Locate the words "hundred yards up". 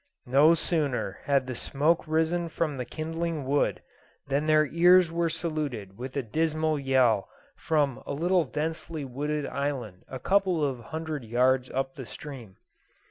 10.85-11.93